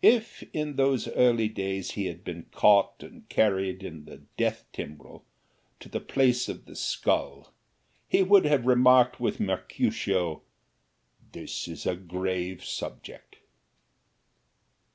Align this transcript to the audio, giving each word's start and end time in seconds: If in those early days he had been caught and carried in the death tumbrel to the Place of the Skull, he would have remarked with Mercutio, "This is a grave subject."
If 0.00 0.42
in 0.54 0.76
those 0.76 1.08
early 1.08 1.50
days 1.50 1.90
he 1.90 2.06
had 2.06 2.24
been 2.24 2.44
caught 2.52 3.02
and 3.02 3.28
carried 3.28 3.82
in 3.84 4.06
the 4.06 4.22
death 4.38 4.64
tumbrel 4.72 5.24
to 5.80 5.90
the 5.90 6.00
Place 6.00 6.48
of 6.48 6.64
the 6.64 6.74
Skull, 6.74 7.52
he 8.08 8.22
would 8.22 8.46
have 8.46 8.64
remarked 8.64 9.20
with 9.20 9.40
Mercutio, 9.40 10.40
"This 11.32 11.68
is 11.68 11.84
a 11.84 11.96
grave 11.96 12.64
subject." 12.64 13.40